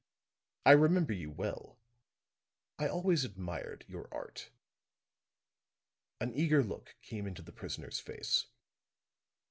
[0.65, 1.77] "I remember you well.
[2.79, 4.49] I always admired your art."
[6.19, 8.47] An eager look came into the prisoner's face.